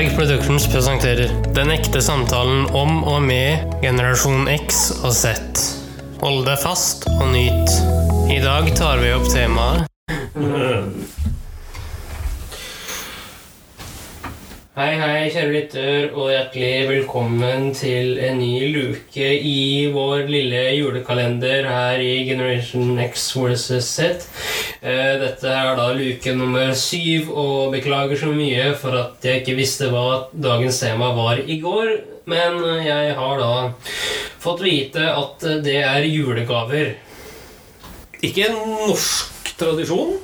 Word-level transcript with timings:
Sandberg 0.00 0.16
Productions 0.16 0.66
presenterer 0.72 1.28
Den 1.54 1.68
ekte 1.74 2.00
samtalen 2.00 2.70
om 2.72 3.02
og 3.04 3.18
med 3.20 3.66
generasjon 3.82 4.48
X 4.48 4.78
og 5.04 5.12
Z. 5.12 5.34
Hold 6.22 6.46
deg 6.46 6.56
fast 6.62 7.04
og 7.18 7.26
nyt. 7.34 7.74
I 8.32 8.38
dag 8.40 8.72
tar 8.80 9.04
vi 9.04 9.12
opp 9.12 9.28
temaet 9.28 9.84
Hei, 14.70 14.92
hei, 14.94 15.24
kjære 15.34 15.50
lytter, 15.50 16.04
og 16.14 16.28
hjertelig 16.30 16.84
velkommen 16.86 17.72
til 17.74 18.12
en 18.22 18.36
ny 18.38 18.68
luke 18.70 19.26
i 19.26 19.88
vår 19.90 20.28
lille 20.30 20.60
julekalender 20.76 21.66
her 21.66 21.98
i 21.98 22.20
Generation 22.28 22.92
X 23.02 23.24
vs. 23.34 23.64
Z. 23.82 24.28
Eh, 24.78 25.16
Dette 25.24 25.50
er 25.50 25.74
da 25.74 25.88
luke 25.98 26.36
nummer 26.38 26.70
syv, 26.78 27.32
og 27.34 27.74
beklager 27.74 28.22
så 28.22 28.30
mye 28.30 28.70
for 28.78 28.94
at 28.94 29.26
jeg 29.26 29.42
ikke 29.42 29.58
visste 29.58 29.90
hva 29.90 30.06
dagens 30.30 30.78
tema 30.84 31.10
var 31.18 31.42
i 31.42 31.58
går. 31.58 31.90
Men 32.30 32.62
jeg 32.86 33.18
har 33.18 33.42
da 33.42 33.52
fått 34.38 34.62
vite 34.62 35.10
at 35.10 35.50
det 35.66 35.80
er 35.82 36.06
julegaver. 36.06 36.94
Ikke 38.22 38.46
en 38.46 38.62
norsk 38.86 39.56
tradisjon. 39.58 40.20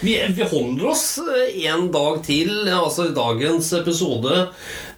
Vi, 0.00 0.14
vi 0.32 0.42
holder 0.48 0.86
oss 0.94 1.18
eh, 1.20 1.56
en 1.68 1.90
dag 1.92 2.22
til, 2.24 2.52
altså 2.72 3.10
i 3.10 3.14
dagens 3.16 3.66
episode, 3.76 4.46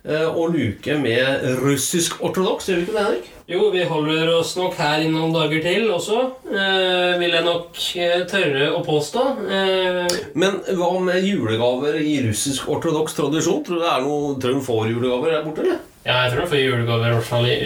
eh, 0.07 0.29
og 0.31 0.53
luke 0.55 0.95
med 1.03 1.43
russisk 1.63 2.21
ortodoks. 2.23 2.69
Gjør 2.71 2.79
vi 2.79 2.85
ikke 2.87 2.95
det, 2.99 3.05
Henrik? 3.09 3.31
Jo, 3.53 3.67
vi 3.75 3.83
holder 3.91 4.31
oss 4.37 4.53
nok 4.57 4.77
her 4.79 5.03
i 5.03 5.09
noen 5.11 5.35
dager 5.35 5.65
til 5.65 5.89
også, 5.93 6.21
eh, 6.55 7.17
vil 7.21 7.35
jeg 7.35 7.45
nok 7.49 7.81
eh, 7.99 8.21
tørre 8.31 8.69
å 8.79 8.83
påstå. 8.87 9.25
Eh, 9.59 10.19
Men 10.39 10.61
hva 10.79 10.93
med 11.03 11.27
julegaver 11.27 11.99
i 11.99 12.21
russisk 12.29 12.71
ortodoks 12.73 13.19
tradisjon? 13.19 13.65
Tror 13.67 13.81
du 13.81 13.85
det 13.85 13.91
er 13.97 14.07
noe, 14.07 14.37
tror 14.41 14.55
de 14.61 14.67
får 14.71 14.93
julegaver 14.95 15.35
der 15.35 15.49
borte, 15.49 15.67
eller? 15.67 15.81
ja, 16.07 16.15
jeg 16.25 16.33
tror 16.33 16.41
jeg 16.43 16.51
får 16.55 16.63
julegaver 16.63 17.11
i 17.11 17.15
hvert 17.19 17.29
fall 17.29 17.45
i, 17.51 17.59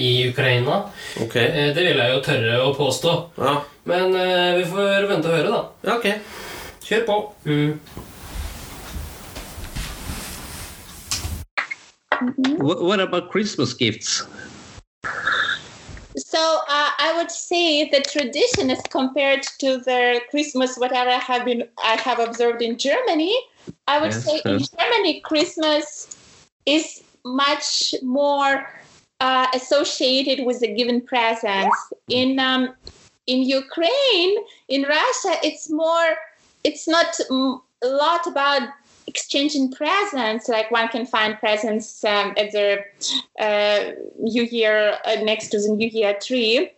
i 0.00 0.12
Ukraina. 0.30 0.82
Okay. 1.24 1.48
Eh, 1.48 1.72
det 1.76 1.88
vil 1.88 2.04
jeg 2.04 2.12
jo 2.18 2.22
tørre 2.28 2.60
å 2.68 2.74
påstå. 2.76 3.16
Ja, 3.40 3.56
Men 3.88 4.12
vi 4.60 4.64
får 4.68 5.08
vente 5.08 5.30
og 5.32 5.36
høre, 5.40 5.50
da. 5.56 5.64
ja 5.88 5.96
ok. 5.96 6.12
Kjør 6.86 7.06
på. 7.06 7.34
Mm. 7.44 7.80
What, 12.58 12.82
what 12.82 13.00
about 13.00 13.30
Christmas 13.30 13.74
gifts? 13.74 14.22
So 16.16 16.38
uh, 16.68 16.90
I 16.98 17.12
would 17.16 17.30
say 17.30 17.90
the 17.90 18.02
tradition 18.02 18.70
is 18.70 18.80
compared 18.88 19.42
to 19.58 19.78
the 19.78 20.20
Christmas 20.30 20.76
whatever 20.76 21.10
I 21.10 21.18
have 21.18 21.44
been 21.44 21.64
I 21.82 21.96
have 21.96 22.20
observed 22.20 22.62
in 22.62 22.78
Germany. 22.78 23.34
I 23.88 24.00
would 24.00 24.12
Yes, 24.12 24.24
say 24.24 24.40
in. 24.44 24.60
Germany 24.78 25.20
Christmas 25.20 26.16
is 26.66 27.02
much 27.24 27.94
more 28.02 28.70
uh, 29.20 29.46
associated 29.54 30.46
with 30.46 30.60
the 30.60 30.68
given 30.68 31.00
presents. 31.00 31.76
In 32.08 32.38
um, 32.38 32.74
in 33.26 33.42
Ukraine, 33.42 34.36
in 34.68 34.82
Russia, 34.82 35.34
it's 35.42 35.68
more. 35.68 36.16
It's 36.68 36.86
not 36.88 37.06
mm, 37.30 37.60
a 37.82 37.88
lot 37.88 38.26
about 38.26 38.62
exchanging 39.06 39.70
presents. 39.70 40.48
Like 40.48 40.68
one 40.72 40.88
can 40.88 41.06
find 41.06 41.38
presents 41.38 42.04
um, 42.04 42.34
at 42.36 42.50
the 42.50 42.68
uh, 43.38 43.92
New 44.18 44.42
Year 44.42 44.98
uh, 45.04 45.16
next 45.22 45.48
to 45.50 45.60
the 45.60 45.68
New 45.68 45.88
Year 45.88 46.14
tree. 46.20 46.70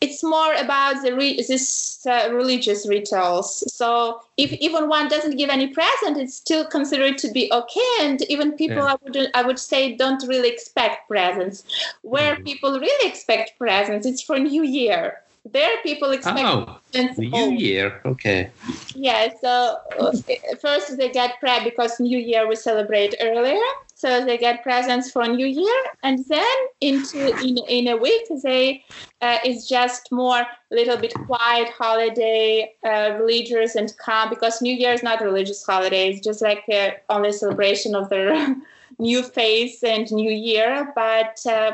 It's 0.00 0.22
more 0.24 0.54
about 0.54 1.02
the 1.02 1.12
re- 1.14 1.42
this 1.46 2.06
uh, 2.06 2.28
religious 2.32 2.86
rituals. 2.88 3.48
So 3.80 4.20
if 4.38 4.50
even 4.66 4.88
one 4.88 5.08
doesn't 5.08 5.36
give 5.36 5.50
any 5.50 5.68
present, 5.68 6.16
it's 6.16 6.36
still 6.36 6.64
considered 6.76 7.18
to 7.18 7.28
be 7.30 7.50
okay. 7.52 7.92
And 8.00 8.22
even 8.34 8.52
people, 8.52 8.82
Yeah. 8.84 8.94
I 8.94 8.96
would 9.04 9.16
I 9.34 9.42
would 9.42 9.58
say, 9.58 9.94
don't 10.04 10.22
really 10.32 10.50
expect 10.56 11.06
presents. 11.08 11.64
Where 12.02 12.36
Mhm. 12.36 12.44
people 12.48 12.72
really 12.80 13.08
expect 13.12 13.58
presents, 13.58 14.06
it's 14.06 14.22
for 14.22 14.38
New 14.38 14.62
Year. 14.80 15.23
There, 15.52 15.76
people 15.82 16.10
expect 16.10 16.38
Oh. 16.40 16.78
New 17.18 17.30
all 17.32 17.50
Year. 17.50 18.00
Okay. 18.06 18.50
yeah, 18.94 19.28
so 19.40 19.76
uh, 19.98 20.12
first 20.60 20.96
they 20.96 21.10
get 21.10 21.38
pre 21.38 21.62
because 21.62 22.00
New 22.00 22.18
Year 22.18 22.48
we 22.48 22.56
celebrate 22.56 23.14
earlier. 23.20 23.60
So 23.94 24.24
they 24.24 24.38
get 24.38 24.62
presents 24.62 25.10
for 25.10 25.26
New 25.26 25.46
Year, 25.46 25.80
and 26.02 26.24
then 26.28 26.56
into 26.80 27.28
in 27.46 27.58
in 27.68 27.88
a 27.88 27.96
week 27.96 28.26
they 28.42 28.84
uh, 29.20 29.38
it's 29.44 29.68
just 29.68 30.10
more 30.10 30.40
a 30.40 30.74
little 30.74 30.96
bit 30.96 31.12
quiet 31.26 31.68
holiday, 31.68 32.72
uh, 32.86 33.16
religious 33.18 33.74
and 33.74 33.94
calm 33.98 34.30
because 34.30 34.62
New 34.62 34.74
Year 34.74 34.92
is 34.92 35.02
not 35.02 35.20
a 35.20 35.24
religious 35.24 35.64
holiday. 35.64 36.10
It's 36.10 36.20
just 36.20 36.40
like 36.40 36.64
a 36.70 36.94
only 37.10 37.32
celebration 37.32 37.94
of 37.94 38.08
their 38.08 38.56
new 38.98 39.22
phase 39.22 39.82
and 39.82 40.10
New 40.10 40.32
Year. 40.32 40.90
But 40.94 41.44
uh, 41.46 41.72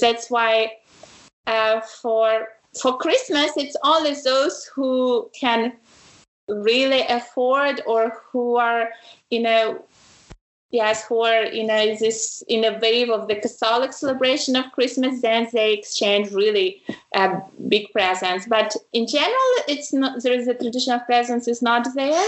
that's 0.00 0.28
why 0.28 0.72
uh, 1.46 1.80
for 1.80 2.48
for 2.80 2.96
Christmas 2.98 3.52
it's 3.56 3.76
only 3.82 4.14
those 4.24 4.64
who 4.74 5.30
can 5.38 5.72
really 6.48 7.02
afford 7.08 7.82
or 7.86 8.22
who 8.30 8.56
are 8.56 8.90
you 9.30 9.40
know 9.40 9.84
yes 10.70 11.04
who 11.04 11.20
are 11.22 11.42
in 11.42 11.70
a 11.70 11.96
this 11.96 12.42
in 12.48 12.64
a 12.64 12.78
wave 12.80 13.10
of 13.10 13.26
the 13.28 13.34
catholic 13.34 13.92
celebration 13.92 14.54
of 14.54 14.70
christmas 14.72 15.20
then 15.22 15.48
they 15.52 15.72
exchange 15.72 16.30
really 16.32 16.82
uh, 17.14 17.40
big 17.68 17.90
presents. 17.92 18.46
But 18.46 18.76
in 18.92 19.06
general 19.06 19.52
it's 19.68 19.92
not 19.92 20.22
there 20.22 20.34
is 20.34 20.48
a 20.48 20.54
tradition 20.54 20.92
of 20.92 21.06
presents 21.06 21.48
is 21.48 21.62
not 21.62 21.88
there. 21.94 22.26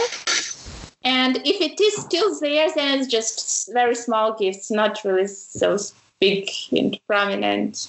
And 1.05 1.37
if 1.45 1.61
it 1.61 1.81
is 1.81 1.97
still 1.97 2.39
there 2.41 2.69
then 2.75 2.99
it's 2.99 3.09
just 3.09 3.73
very 3.73 3.95
small 3.95 4.37
gifts 4.37 4.71
not 4.71 5.05
really 5.05 5.27
so 5.27 5.79
big 6.21 6.49
and 6.73 6.99
prominent 7.07 7.89